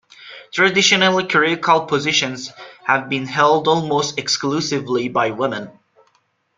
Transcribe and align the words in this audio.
Traditionally 0.51 1.27
clerical 1.27 1.81
positions 1.85 2.51
have 2.87 3.07
been 3.07 3.27
held 3.27 3.67
almost 3.67 4.17
exclusively 4.17 5.09
by 5.09 5.29
women. 5.29 5.69